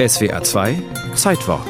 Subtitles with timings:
[0.00, 0.80] SWA 2
[1.16, 1.66] Zeitwort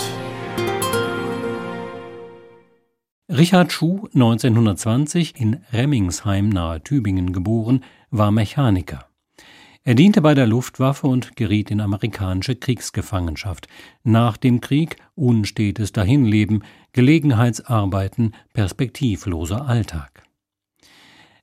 [3.30, 9.06] Richard Schuh, 1920 in Remmingsheim nahe Tübingen geboren, war Mechaniker.
[9.82, 13.66] Er diente bei der Luftwaffe und geriet in amerikanische Kriegsgefangenschaft.
[14.04, 20.22] Nach dem Krieg unstetes Dahinleben, Gelegenheitsarbeiten, perspektivloser Alltag.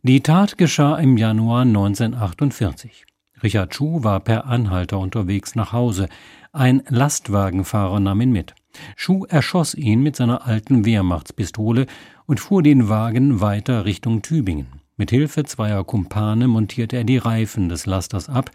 [0.04, 3.08] Die Tat geschah im Januar 1948.
[3.44, 6.08] Richard Schuh war per Anhalter unterwegs nach Hause.
[6.52, 8.56] Ein Lastwagenfahrer nahm ihn mit.
[8.96, 11.86] Schuh erschoss ihn mit seiner alten Wehrmachtspistole
[12.26, 14.68] und fuhr den Wagen weiter Richtung Tübingen.
[14.98, 18.52] Mit Hilfe zweier Kumpane montierte er die Reifen des Lasters ab,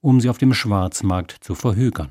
[0.00, 2.10] um sie auf dem Schwarzmarkt zu verhökern.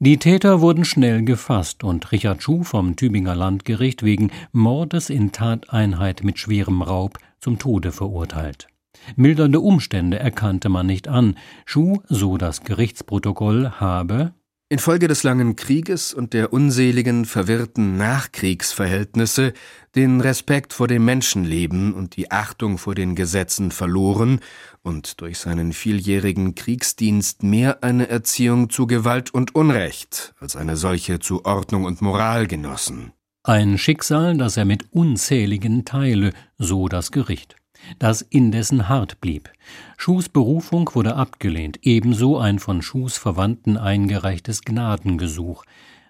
[0.00, 6.24] Die Täter wurden schnell gefasst und Richard Schuh vom Tübinger Landgericht wegen Mordes in Tateinheit
[6.24, 8.69] mit schwerem Raub zum Tode verurteilt.
[9.16, 11.36] Mildernde Umstände erkannte man nicht an.
[11.64, 14.34] Schuh, so das Gerichtsprotokoll, habe
[14.72, 19.52] Infolge des langen Krieges und der unseligen, verwirrten Nachkriegsverhältnisse
[19.96, 24.38] den Respekt vor dem Menschenleben und die Achtung vor den Gesetzen verloren
[24.82, 31.18] und durch seinen vieljährigen Kriegsdienst mehr eine Erziehung zu Gewalt und Unrecht als eine solche
[31.18, 33.12] zu Ordnung und Moral genossen.
[33.42, 37.59] Ein Schicksal, das er mit unzähligen teile, so das Gericht
[37.98, 39.50] das indessen hart blieb.
[39.96, 45.64] Schuhs Berufung wurde abgelehnt, ebenso ein von Schuhs Verwandten eingereichtes Gnadengesuch.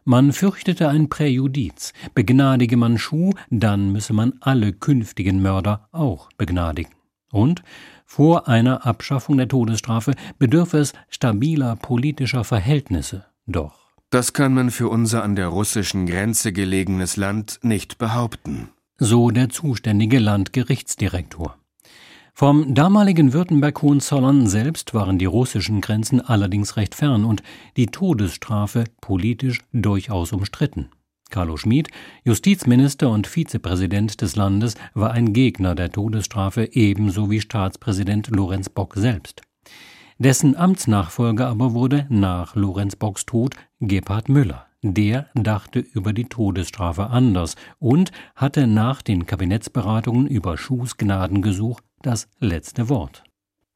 [0.04, 1.92] Man fürchtete ein Präjudiz.
[2.14, 6.92] Begnadige man Schuh, dann müsse man alle künftigen Mörder auch begnadigen.
[7.30, 7.62] Und
[8.06, 13.26] vor einer Abschaffung der Todesstrafe bedürfe es stabiler politischer Verhältnisse.
[13.46, 13.90] Doch.
[14.10, 18.70] Das kann man für unser an der russischen Grenze gelegenes Land nicht behaupten.
[18.98, 21.59] So der zuständige Landgerichtsdirektor.
[22.40, 27.42] Vom damaligen Württemberg-Hohenzollern selbst waren die russischen Grenzen allerdings recht fern und
[27.76, 30.88] die Todesstrafe politisch durchaus umstritten.
[31.28, 31.90] Carlo Schmid,
[32.24, 38.94] Justizminister und Vizepräsident des Landes, war ein Gegner der Todesstrafe ebenso wie Staatspräsident Lorenz Bock
[38.96, 39.42] selbst.
[40.16, 44.64] Dessen Amtsnachfolger aber wurde nach Lorenz Bocks Tod Gebhard Müller.
[44.82, 52.28] Der dachte über die Todesstrafe anders und hatte nach den Kabinettsberatungen über Schuhs Gnadengesuch das
[52.38, 53.24] letzte Wort.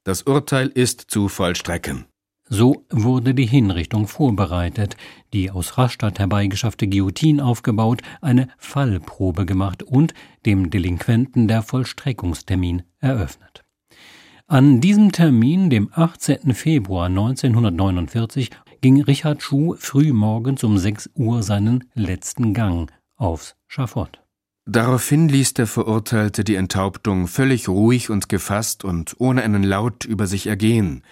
[0.04, 2.06] Das Urteil ist zu vollstrecken.
[2.46, 4.96] So wurde die Hinrichtung vorbereitet,
[5.32, 10.12] die aus Rastatt herbeigeschaffte Guillotine aufgebaut, eine Fallprobe gemacht und
[10.44, 13.64] dem Delinquenten der Vollstreckungstermin eröffnet.
[14.46, 16.52] An diesem Termin, dem 18.
[16.52, 18.50] Februar 1949,
[18.82, 24.23] ging Richard Schuh früh morgens um 6 Uhr seinen letzten Gang aufs Schafott.
[24.66, 30.26] Daraufhin ließ der Verurteilte die Enthauptung völlig ruhig und gefasst und ohne einen Laut über
[30.26, 31.02] sich ergehen.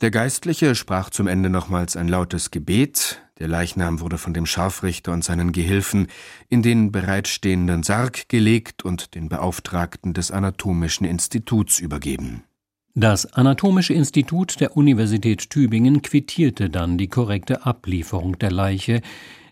[0.00, 5.12] Der Geistliche sprach zum Ende nochmals ein lautes Gebet, der Leichnam wurde von dem Scharfrichter
[5.12, 6.06] und seinen Gehilfen
[6.48, 12.44] in den bereitstehenden Sarg gelegt und den Beauftragten des Anatomischen Instituts übergeben.
[12.94, 19.02] Das Anatomische Institut der Universität Tübingen quittierte dann die korrekte Ablieferung der Leiche,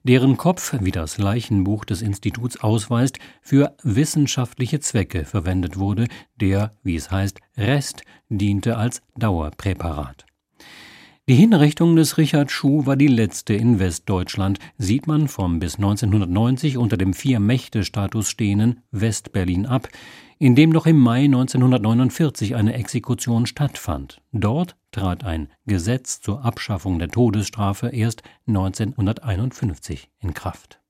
[0.02, 6.06] deren Kopf, wie das Leichenbuch des Instituts ausweist, für wissenschaftliche Zwecke verwendet wurde,
[6.40, 10.26] der, wie es heißt, Rest diente als Dauerpräparat.
[11.28, 16.76] Die Hinrichtung des Richard Schuh war die letzte in Westdeutschland, sieht man vom bis 1990
[16.78, 19.88] unter dem Vier-Mächte-Status stehenden Westberlin ab,
[20.42, 24.20] in dem noch im Mai 1949 eine Exekution stattfand.
[24.32, 30.81] Dort trat ein Gesetz zur Abschaffung der Todesstrafe erst 1951 in Kraft